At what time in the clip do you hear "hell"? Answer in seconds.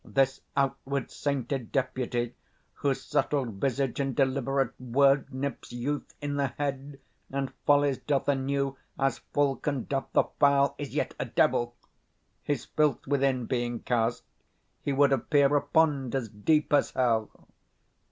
16.89-17.29